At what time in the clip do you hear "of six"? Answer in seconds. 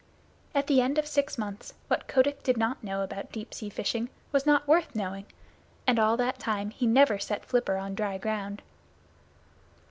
0.97-1.37